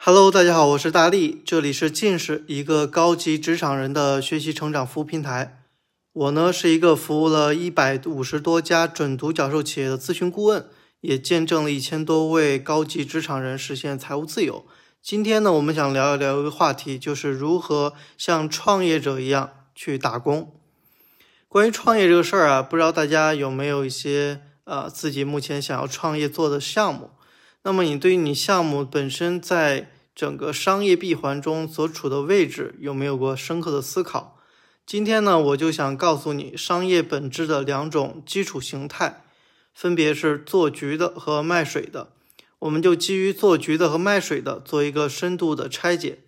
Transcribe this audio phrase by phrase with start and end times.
[0.00, 5.64] Hello，大家好，我是大力，这里是近视，一个高级职场人的学习成长服务平台。
[6.12, 10.64] 我呢是一个服务了一百五十多家准独角兽企业的咨询顾问，
[11.00, 14.64] 也见证了一千多位高级职场人实现财务自由。
[15.02, 20.54] 今天呢，我们想聊一聊一个话题，就是如何像创业者一样去打工。
[21.48, 27.10] 关于创业这个事儿啊，不知道大家有没有一些呃自己目前想要创业做的项目？
[27.68, 34.38] 那么你对于你项目本身在整个商业闭环中所处的位置有没有过深刻的思考？
[34.86, 39.22] 今天呢，我就想告诉你商业本质的两种基础形态，
[39.74, 42.12] 分别是做局的和卖水的。
[42.60, 46.20] 我们就基于做局的和卖水的做一个深度的拆解。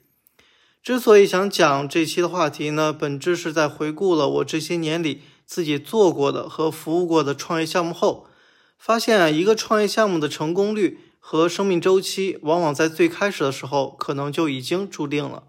[0.83, 8.27] 之所以想讲这期的话题呢，本质是在回顾了我这些年里自己做过的和服务过的创业项目后，
[8.77, 15.45] 发现啊，一个创业项目的成功率和生命周期，往往在最开始的时候可能就已经注定了，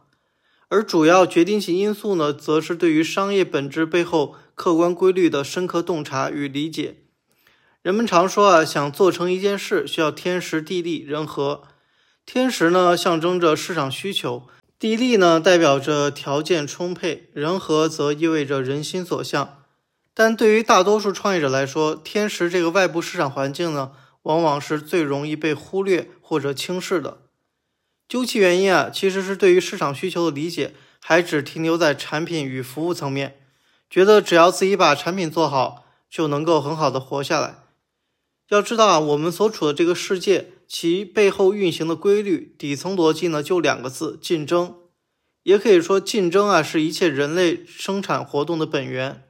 [0.67, 6.97] 而主要决定性因素呢，则是对于商业本质背后客观规律的深刻洞察与理解。
[7.81, 11.63] 人们常说啊，想做成一件事，需要天时地利人和。
[12.23, 14.43] 天时呢，象征着市场需求。
[14.77, 19.57] 地利呢，代表着条件充沛；人和则意味着人心所向。
[20.13, 23.91] 但对于大多数创业者来说，天时这个外部市场环境呢，
[24.23, 27.21] 往往是最容易被忽略或者轻视的。
[28.07, 33.39] 究其原因啊，其实是对于市场需求的理解还只停留在产品与服务层面，
[33.89, 37.63] 觉得只要自己把产品做好，就能够很好的活下来。
[38.49, 40.53] 要知道啊，我们所处的这个世界。
[40.73, 44.73] 其背后运行的规律，底层逻辑呢，就两个字：竞争。
[45.43, 49.25] 也可以说，竞争啊，是一切人类生产活动的本源。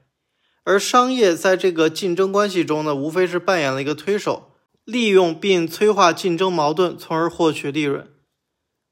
[0.64, 4.51] 而商业在这个竞争关系中呢，无非是扮演了一个推手，
[4.86, 8.08] 利用并催化竞争矛盾，从而获取利润。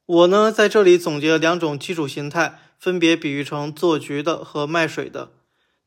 [0.06, 5.34] 我呢，在这里总结了两种基础形态，分别比喻成做局的和卖水的。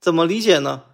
[0.01, 0.85] 怎么理解呢？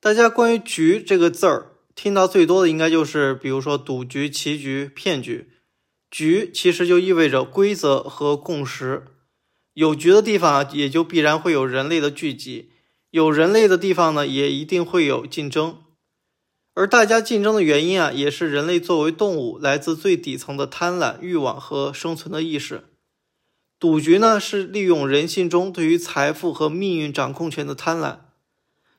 [0.00, 1.72] 大家关于“局”这个字儿。
[1.94, 5.50] 听到最多的应该就是，比如说赌局、棋局、骗局。
[6.10, 9.04] 局其实就意味着规则和共识。
[9.74, 12.70] 有局的地方，也就必然会有人类的聚集；
[13.10, 15.83] 有人类的地方呢，也一定会有竞争。
[16.74, 22.84] 而大家竞争的原因啊，也是人类作为动物来自最底层的贪婪、欲望和生存的意识。
[23.78, 28.18] 赌局呢，是利用人性中对于财富和命运掌控权的贪婪。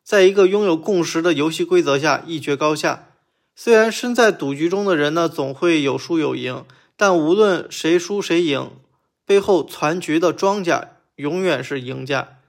[0.04, 3.10] 在一个拥有共识的游戏规则下一决高下。
[3.56, 6.64] 虽然身在赌局中的人呢，总会有输有赢，
[6.96, 8.72] 但无论谁输谁赢，
[9.26, 12.40] 背后攒局的庄家永远是赢家。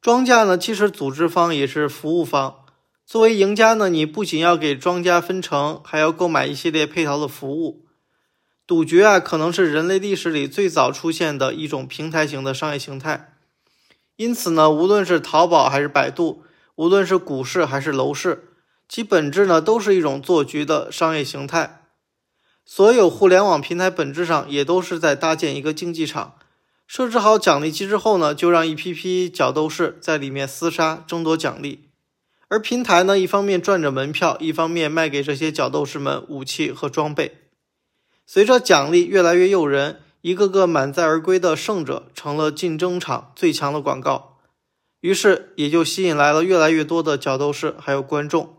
[0.00, 2.64] 庄家呢，既是组织方，也是服务方。
[3.08, 7.86] 作为赢家呢，你不仅要给庄家分成，还要购买一系列配套的服务。
[8.66, 13.32] 赌局啊，可能是人类历史里最早出现的一种平台型的商业形态。
[14.16, 16.44] 因此呢，无论是淘宝还是百度。
[16.74, 18.50] 无论是股市还是楼市，
[18.86, 21.86] 其本质呢都是一种做局的商业形态。
[22.66, 26.34] 所有互联网平台本质上也都是在搭建一个竞技场，
[26.86, 31.87] 设置好奖励机制后呢，就让一批批角斗士在里面厮杀争夺奖励。
[32.48, 37.42] 而平台呢，一方面赚着门票，一方面卖给这些角斗士们武器和装备。
[38.26, 44.38] 随着奖励越来越诱人，一个个满载而归的胜者成了竞争场最强的广告。
[45.00, 48.56] 于是也就吸引来了越来越多的角斗士，还有观众，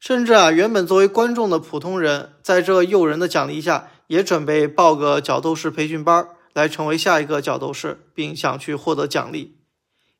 [0.00, 9.58] 甚至啊，原本作为观众的普通人，在这诱人的奖励下，也准备报个角斗士培训班，来成为下一个角斗士，并想去获得奖励。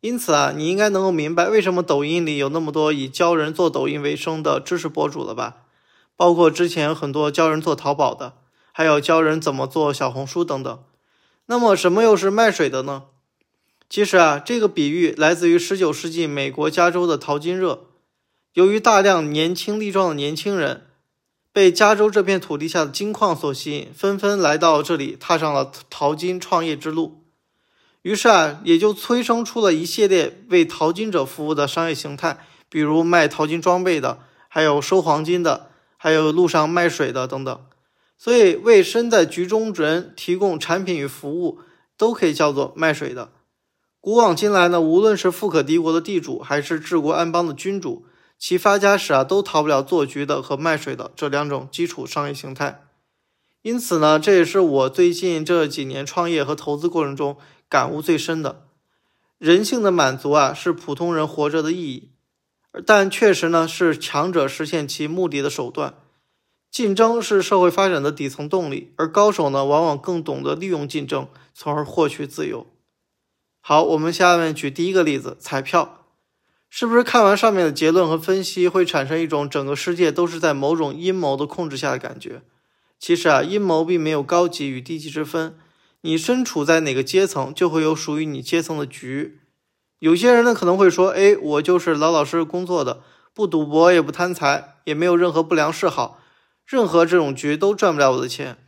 [0.05, 5.63] 因此啊，你应该能够明白为什么抖音里有那么多以教人做抖音为生的知识博主了吧？
[6.15, 8.35] 包括之前很多教人做淘宝的，
[8.71, 10.85] 还有教人怎么做小红书等等。
[11.47, 13.05] 那么，什么又是卖水的呢？
[13.89, 17.87] 其实啊，这个比喻来自于19世纪美国加州的淘金热。
[18.53, 20.83] 由于大量年轻力壮的年轻人
[21.51, 27.24] 被加州这片土地下的金矿所吸引，纷纷来到这里，踏上了淘金创业之路。
[28.05, 37.67] 于是啊，也就催生出了一系列为淘金者服务的商业形态，比如卖淘金装备的，还有收黄金的，还有路上卖水的等等。
[38.19, 41.61] 所以，为身在局中人提供产品与服务，
[41.97, 43.33] 都可以叫做卖水的。
[44.01, 48.05] 古往今来呢，无论是富可敌国的地主，还是治国安邦的君主，
[48.39, 52.83] 其发家史啊，都逃不了做局的和卖水的这两种基础商业形态。
[53.63, 57.39] 因此呢，这也是我最近这几年创业和投资过程中
[57.75, 58.69] 感悟最深的。
[59.39, 62.13] 人性的满足啊，是普通人活着的意义，
[62.87, 65.95] 但确实呢，是强者实现其目的的手段。
[66.71, 72.65] 竞争是社会发展的底层动力，而高手呢，往往更懂得利用竞争，从而获取自由。
[73.61, 76.07] 好，我们下面举第一个例子：彩票。
[76.71, 82.43] 是不是看完上面的结论和分析，会产生一种整个世界都是在某种阴谋的控制下的感觉？
[83.01, 85.59] 其实啊，阴谋并没有高级与低级之分。
[86.07, 89.41] 你身处在哪个阶层，就会有属于你阶层的局。
[90.01, 93.01] 有些人呢可能会说：“哎，我就是老老实实工作的，
[93.33, 96.21] 不赌博也不贪财，也没有任何不良嗜好，
[96.67, 98.59] 任何这种局都赚不了我的钱。”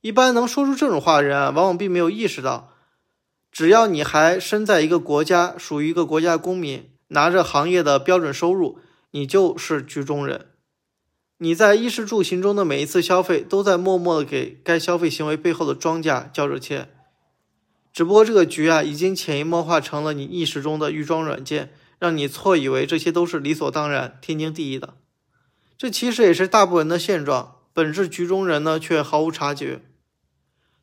[0.00, 2.72] 一般能说出这种话的人啊，往往并没有意识到，
[3.52, 8.78] 只要你还身在一个国家，属于一个国家公民，拿着行业的标准收入，
[9.10, 10.46] 你就是局中人。
[11.38, 16.90] 你在衣食住行中的每一次消费，都在默默的给该消费行为背后的庄家交着钱。
[17.92, 24.94] 只不过这个局啊，已经潜移默化成了你意识中的预装软件，让你错以为这些都是理所当然、天经地义的。
[25.76, 29.82] 这其实也是大部分人的现状，本质局中人呢却毫无察觉。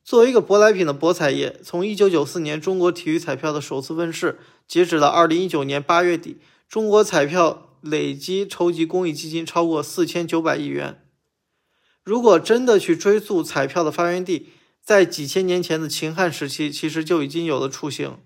[0.03, 7.69] 作为一个舶来品的博彩业，从1994年中国体育彩票的首次问世，截止到2019年8月底，中国彩票。
[7.81, 11.03] 累计筹集公益基金超过四千九百亿元。
[12.03, 14.49] 如果真的去追溯彩票的发源地，
[14.83, 18.17] 在几千年前的秦汉时期，其实就已经有了雏形。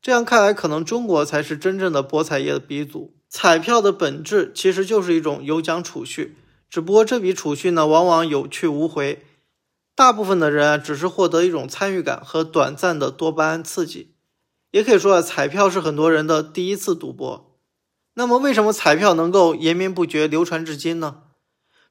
[0.00, 3.16] 这样看来，可能中国才是真正的博彩业的鼻祖。
[3.28, 6.36] 彩票的本质其实就是一种有奖储蓄，
[6.70, 9.24] 只不过这笔储蓄呢，往往有去无回。
[9.94, 14.14] 大部分的人啊，只是获得一种参与感和短暂的多巴胺刺激。
[14.70, 17.53] 也可以说啊，彩票是很多人的第一次赌博。
[18.14, 21.16] 那么，为什么彩票能够延绵不绝、流传至今呢？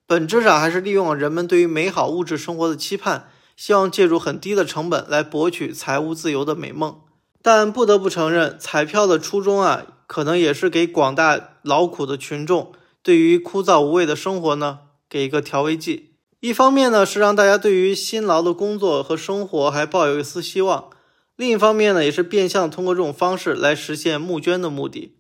[0.06, 7.02] 本质上还是利用了人们对于美好物质生活的期盼，希望借助很低的成本来博取财务自由的美梦。
[7.42, 12.72] 但不得不承认，彩票的初衷啊，可能也是给广大劳苦的群众
[13.02, 14.80] 对于枯燥无味的生活呢，
[15.10, 16.12] 给一个调味剂。
[16.40, 20.90] 一方面呢，是让大家对于辛劳的工作和生活还抱有一丝希望；
[21.36, 25.18] 另一方面呢，也是变相通过这种方式来实现募捐的目的。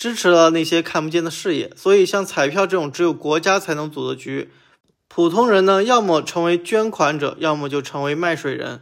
[0.00, 4.50] 支持了那些看不见的事业，所以像彩票这种只有国家才能组的局，
[5.08, 8.80] 普通人呢，要么成为捐款者，要么就成为卖水人。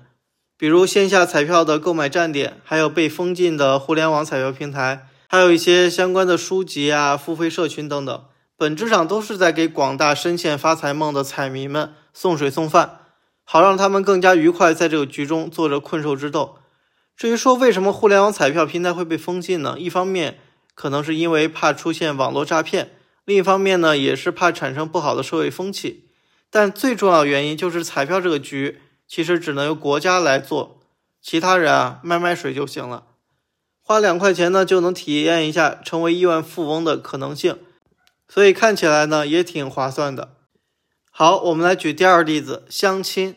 [0.57, 8.25] 比如线下彩票的购买站点，还有被封禁的互联网彩票平台，还有一些相关的书籍啊、付费社群等等，
[8.57, 13.01] 本质上都是在给广大深陷发财梦的彩迷们送水送饭，
[13.43, 16.59] 好让他们更加愉快在这个局中做着困兽之斗。
[17.17, 19.75] 至于说为什么互联网彩票平台会被封禁呢？
[19.77, 20.39] 一方面，
[20.79, 22.95] 可能是因为怕出现网络诈骗，
[23.25, 26.05] 另一方面呢，也是怕产生不好的社会风气。
[26.51, 30.81] 但最重要的原因就是彩票这个局其实只能由国家来做，
[31.21, 33.07] 其他人啊卖卖水就行了，
[33.83, 37.59] 花两块钱呢就能体验一下成为亿万富翁的可能性，
[38.29, 40.37] 所以看起来呢也挺划算的。
[41.11, 43.35] 好，我们来举第二例子，相亲，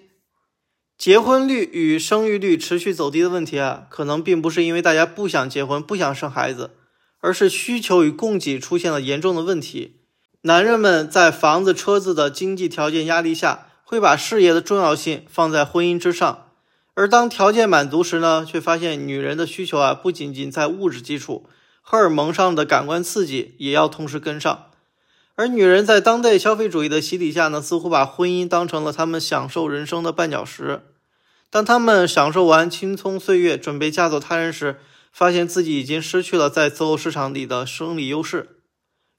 [0.96, 6.76] 结婚率与生育率持续走低的问题啊，可能并不是因为大家不想结婚、不想生孩子。
[7.22, 10.02] 而是需求与供给出现了严重的问题。
[10.42, 16.48] 男人们在房子、车子的经济条件压力下，会把事业的重要性放在婚姻之上；
[16.96, 21.46] 而当条件满足时呢，却发现女人的需求啊，不仅仅在物质基础，
[21.82, 24.68] 荷尔蒙上的感官刺激也要同时跟上。
[25.36, 30.82] 而女人在当代消费主义的洗礼下呢，似乎把婚姻当成了他们享受人生的绊脚石。
[31.50, 34.80] 当他们享受完青葱岁月，准备嫁作他人时，
[35.12, 38.62] 发现自己已经失去了在择偶市场里的生理优势，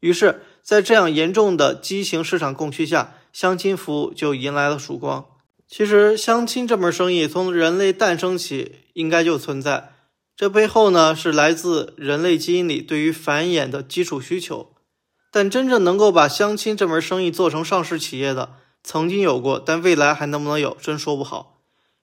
[0.00, 5.26] 于是，在这样严重的畸形市场供需下，相亲服务就迎来了曙光。
[5.68, 9.92] 其实，相亲这门生意从人类诞生起应该就存在，
[10.36, 14.74] 这背后呢是来自人类基因里对于繁衍的基础需求。
[15.30, 21.58] 但真正能够把相亲这门生意做成上市企业的，曾经有过，但未来还能不能有，真说不好。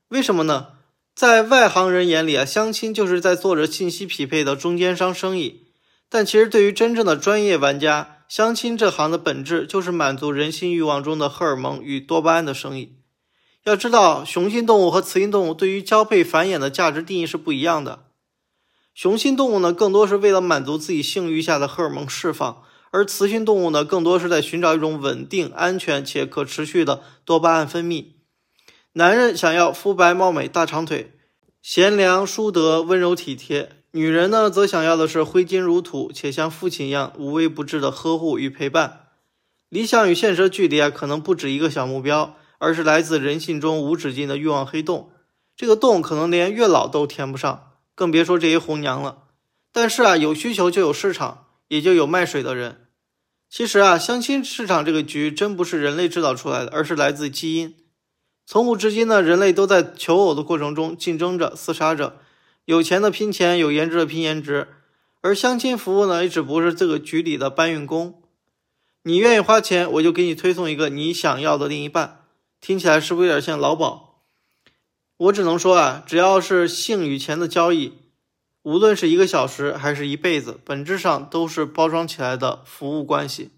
[0.07, 0.69] 为什么呢？
[1.19, 5.65] 在外行人眼里啊，相亲就是在做着信息匹配的中间商生意。
[6.07, 12.99] 但其实对于真正的专业玩家，相亲这行的本质就是满足人性欲望中的荷尔蒙与多巴胺的生意。
[13.65, 18.05] 要知道，雄性动物和雌性动物对于交配繁衍的价值定义是不一样的。
[18.93, 28.18] 雄性动物呢，更多是为了满足自己性欲下的荷尔蒙释放，而雌性动物呢，更多是在寻找一种稳定、安全且可持续的多巴胺分泌。
[28.93, 31.13] 男人想要肤白貌美、大长腿、
[31.61, 39.09] 贤良淑德、温柔体贴；女人呢，则想要的是挥金如土且像父亲一样无微不至的呵护与陪伴。
[39.69, 45.11] 理想与现实的距离啊，可能不止一个小目标，而是来自人性中无止境的欲望黑洞。
[45.55, 49.25] 这个洞可能连月老都填不上，更别说这些红娘了。
[49.71, 52.87] 但是啊，有需求就有市场，也就有卖水的人。
[53.47, 57.75] 其实啊，相亲市场这个局真不是人类制造出来的，而是来自基因。
[58.51, 62.15] 从古至今呢，人类都在求偶的过程中竞争着、厮杀着，
[62.65, 64.69] 有钱的拼钱，有颜值的拼颜值。
[65.21, 68.23] 而相亲服务呢，也只不过是这个局里的搬运工。
[69.03, 72.23] 你愿意花钱，我就给你推送一个你想要的另一半。
[72.59, 74.23] 听起来是不是有点像劳保？
[75.17, 77.99] 我只能说啊，只要是性与钱的交易，
[78.63, 83.51] 无论是一个小时还是一辈子，本质上都是包装起来的服务关系。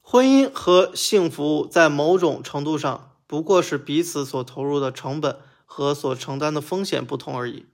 [0.00, 7.66] 婚姻和性服务在某种程度上不过是彼此所投入的成本和所承担的风险不同而已。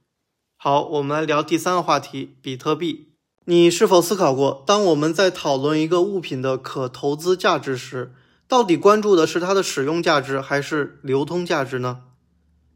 [0.57, 3.13] 好，我们来聊第三个话题：比特币。
[3.45, 8.13] 你是否思考过，当我们在讨论一个物品的可投资价值时，
[8.49, 12.01] 到底关注的是它的使用价值还是流通价值呢？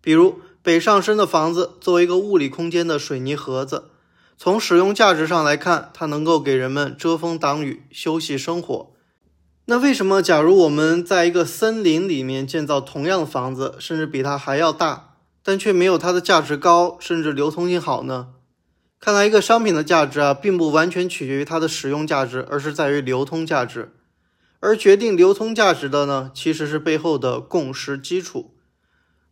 [0.00, 3.90] 比如北上深的房子作为一个物理空间的水泥盒子，
[4.36, 8.92] 从使用价值上来看，它能够给人们遮风挡雨、休息生活。
[9.70, 18.28] 那为什么，假如我们在一个森林里面建造同样的房子，甚至比它还要大，但却没有它的价值高，甚至流通性好呢？
[18.98, 23.92] 看来，一个商品的价值啊，并不完全取决于它的使用价值，而是在于流通价值。
[24.60, 28.54] 而决定流通价值的呢，其实是背后的共识基础。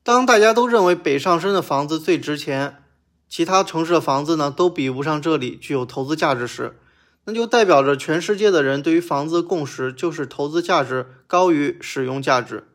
[0.03, 2.83] 当大家都认为北上深的房子最值钱，
[3.27, 6.79] 其他城市的房子呢都比不上这里具有投资价值时，
[7.27, 12.69] 那就代表着全世界的人对于房子的共识就是投资价值高于使用价值。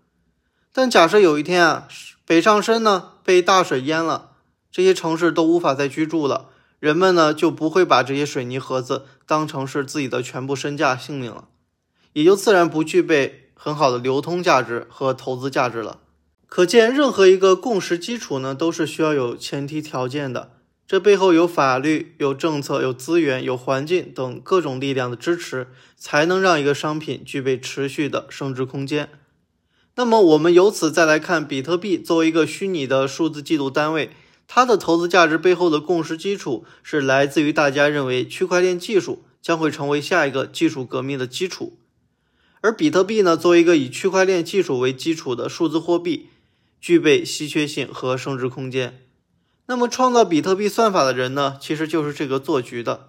[0.74, 1.88] 但假设有一天啊，
[2.26, 4.32] 北上深呢被大水淹了，
[4.72, 6.50] 这些城市都无法再居住了。
[6.80, 11.50] 人们呢就不会把这些水泥盒子当成是自己的全部身价性命了，
[12.14, 16.00] 也就自然不具备很好的流通价值和投资价值了。
[16.48, 20.52] 可见，任何一个共识基础呢，都是需要有前提条件的。
[20.92, 29.08] 这背后有法律、有政策、有资源、有环境等各种力量的支持，才能让一个商品具备持续的升值空间。
[29.96, 34.10] 那么，我们由此再来看，比特币作为一个虚拟的数字记录单位。
[34.50, 41.80] 它的投资价值背后的共识基础是来自于大家认为区块链技术将会成为下一个技术革命的基础，
[42.60, 46.28] 而比特币呢，作为一个以区块链技术为基础的数字货币，
[46.82, 49.06] 具备稀缺性和升值空间。
[49.72, 53.08] 那么，创造比特币算法的人呢，其实就是这个做局的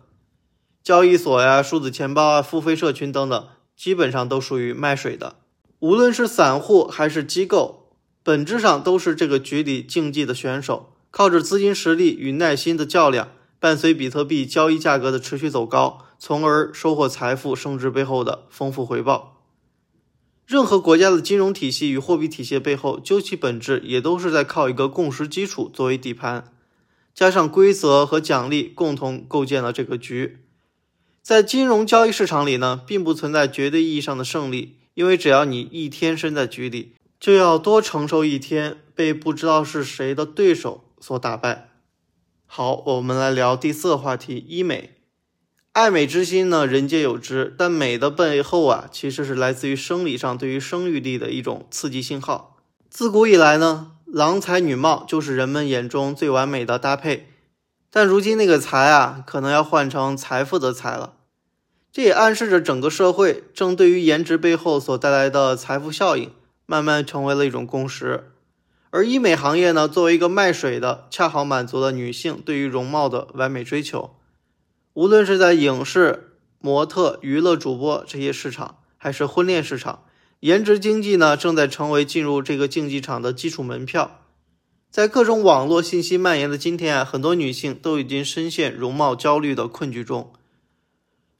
[0.80, 5.34] 交易所呀、数字钱包啊、付费社群等等，基本上都属于卖水的。
[5.80, 7.88] 无论是散户还是机构，
[8.22, 10.92] 本质上都是这个局里竞技的选手。
[11.10, 19.41] 靠着资金实力与耐心的较量，伴随比特币交易价格的持续走高，从而收获财富升值背后的丰富回报。
[20.52, 26.52] 任何国家的金融体系与货币体系背后，究其本质，也都是在靠一个共识基础作为底盘，
[27.14, 30.40] 加上规则和奖励，共同构建了这个局。
[31.22, 40.84] 在金融交易市场里呢，并不存在绝对意义上的胜利，因为只要你一天身在局里，就要多承受一天被不知道是谁的对手。
[41.00, 41.70] 所打败。
[42.44, 45.01] 好，我们来聊第四个话题：医美。
[45.72, 47.54] 爱美之心呢，人皆有之。
[47.56, 52.58] 但美的背后啊，其实是来自于生理上对于生育力的一种刺激信号。
[52.90, 57.28] 自古以来呢，郎才女貌就是人们眼中最完美的搭配。
[57.90, 61.14] 但如今那个才啊，可能要换成财富的财了。
[61.90, 66.30] 这也暗示着整个社会正对于颜值背后所带来的财富效应，
[66.66, 68.30] 慢慢成为了一种共识。
[68.90, 74.10] 而医美行业呢，作为一个卖水的，恰好满足了女性对于容貌的完美追求。
[74.94, 80.04] 无论是在影视、模特、娱乐主播这些市场，还是婚恋市场，
[80.40, 84.20] 颜值经济呢，正在成为进入这个竞技场的基础门票。
[84.90, 90.32] 在各种网络信息蔓延的今天啊，很多女性都已经深陷容貌焦虑的困局中。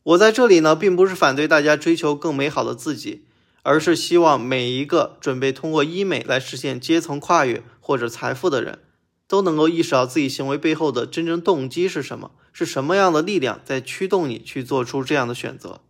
[0.03, 3.27] 我在这里呢，并不是反对大家追求更美好的自己。
[3.65, 8.81] 而是希望每一个准备通过医美来实现阶层跨越或者财富的人，
[9.29, 15.81] 都能够意识到自己行为背后的真正动机是什么，是什么样的力量在驱动你去做出这样的选择？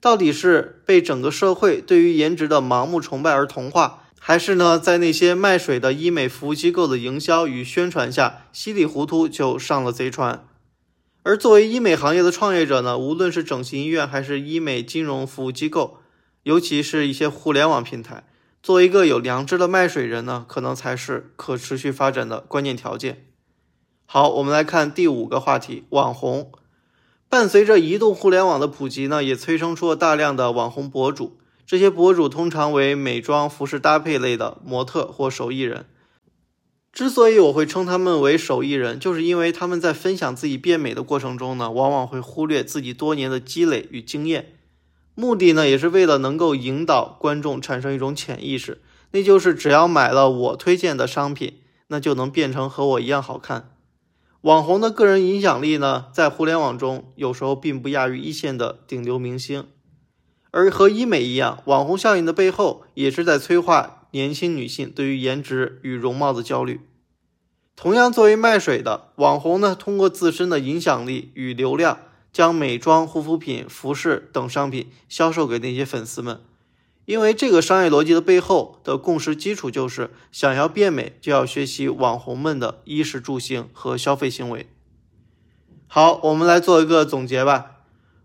[0.00, 10.46] 到底是被整个社会对于颜值的盲目崇拜而同化，还是呢，在那些卖水的医美服务机构的营销与宣传下，稀里糊涂就上了贼船？
[11.22, 16.00] 而作为医美行业的创业者呢，无论是整形医院还是医美金融服务机构。
[16.42, 18.24] 尤其是一些互联网平台，
[18.62, 23.24] 做一个有良知的卖水人呢，可能才是可持续发展的关键条件。
[24.06, 26.52] 好，我们来看第五个话题：网红。
[27.28, 31.36] 伴随着移动互联网的普及呢，也催生出了大量的网红博主。
[31.66, 35.86] 这些博主通常为美妆、服饰搭配类的模特或手艺人。
[36.92, 44.52] 之所以我会称他们为手艺人，就是因为他们在分享自己变美的过程中呢，往往会忽略自己多年的积累与经验。
[45.16, 48.80] 目的呢也是为了能够引导观众产生一种潜意识，
[49.10, 51.54] 那就是只要买了我推荐的商品，
[51.88, 53.73] 那就能变成和我一样好看。
[54.44, 59.66] 网红的个人影响力呢，在互联网中有时候并不亚于一线的顶流明星。
[60.50, 66.82] 而和医美一样，网红效应的背后也是在催化年轻女性对于颜值与容貌的焦虑。
[67.74, 76.38] 同样，作为卖水的网红呢，通过自身的影响力与流量，将美妆、护肤品、服饰等商品销售给那些粉丝们。
[77.06, 84.66] 因为这个商业逻辑的背后的共识基础就是，想要变美就要学习网红们的衣食住行和消费行为。
[85.86, 87.72] 好，我们来做一个总结吧。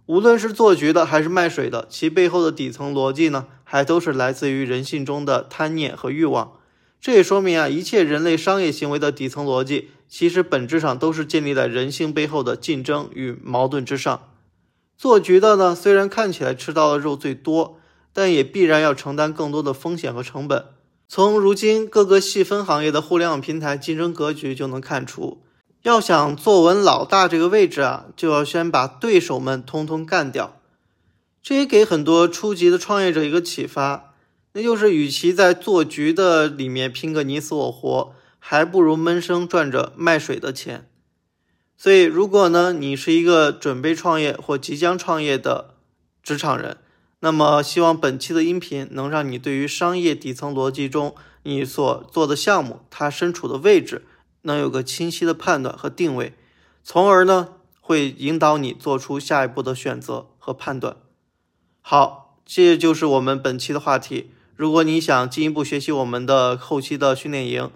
[0.06, 6.54] 无论是做局的还是卖水的，其背后的底层逻辑呢，还都是来自于人性中的贪念和欲望。
[7.02, 14.30] 这也说明啊，一切人类商业行为的底层逻辑，其实本质上都是建立在人性背后的竞争与矛盾之上。
[14.98, 17.79] 做局的呢，虽然看起来吃到的肉最多。
[18.20, 20.66] 但也必然要承担更多的风险和成本。
[21.08, 25.42] 从如今各个细分行业的互联网平台竞争格局就能看出，
[25.84, 30.60] 要想坐稳老大这个位置啊，就要先把对手们通通干掉。
[31.42, 34.14] 这也给很多初级的创业者一个启发，
[34.52, 40.90] 那就是与其在做局的里面拼个你死我活，还不如闷声赚着卖水的钱。
[41.78, 45.76] 所以，如果呢你是一个准备创业或即将创业的
[46.22, 46.76] 职场人，
[47.22, 54.06] 那么，希望本期的音频能让你对于商业底层逻辑中你所做的项目它身处的位置
[54.44, 56.34] 能有个清晰的判断和定位，
[56.82, 57.50] 从而呢
[57.82, 60.96] 会引导你做出下一步的选择和判断。
[61.82, 64.32] 好，这就是我们本期的话题。
[64.56, 67.70] 如果你想进一步学习我们的后期的训练营，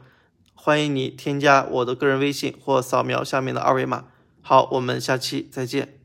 [0.53, 4.05] 欢迎你添加我的个人微信或扫描下面的二维码。
[4.41, 6.02] 好，我们下期再见。